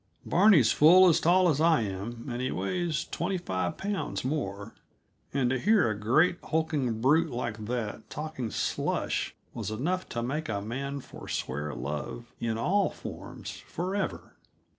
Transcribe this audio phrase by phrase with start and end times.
[0.25, 4.73] Barney's full as tall as I am, and he weighs twenty five pounds more;
[5.31, 10.49] and to hear a great, hulking brute like that talking slush was enough to make
[10.49, 14.35] a man forswear love in all forms forever.